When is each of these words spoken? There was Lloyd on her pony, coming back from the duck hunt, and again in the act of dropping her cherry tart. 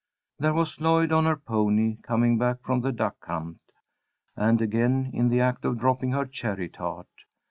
There 0.39 0.55
was 0.55 0.81
Lloyd 0.81 1.11
on 1.11 1.25
her 1.25 1.35
pony, 1.35 1.97
coming 1.97 2.39
back 2.39 2.63
from 2.63 2.81
the 2.81 2.91
duck 2.91 3.23
hunt, 3.27 3.59
and 4.35 4.59
again 4.59 5.11
in 5.13 5.29
the 5.29 5.41
act 5.41 5.63
of 5.63 5.77
dropping 5.77 6.11
her 6.13 6.25
cherry 6.25 6.69
tart. 6.69 7.05